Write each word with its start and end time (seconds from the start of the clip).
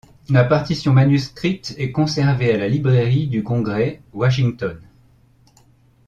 La 0.29 0.43
partition 0.45 0.93
manuscrite 0.93 1.75
est 1.77 1.91
conservée 1.91 2.51
à 2.51 2.57
la 2.57 2.67
Librairie 2.67 3.27
du 3.27 3.43
Congrès, 3.43 4.01
Washington. 4.13 4.81